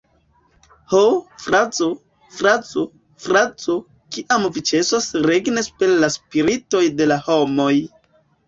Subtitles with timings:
[0.93, 1.01] Ho,
[1.43, 1.89] frazo,
[2.37, 2.85] frazo,
[3.25, 3.77] frazo,
[4.17, 7.73] kiam vi ĉesos regni super la spiritoj de la homoj!